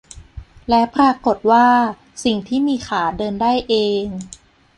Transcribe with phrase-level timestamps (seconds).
[0.69, 1.67] และปรากฏว่า
[2.23, 3.73] สิ่งที่มีขาเดินได้เอ
[4.03, 4.05] ง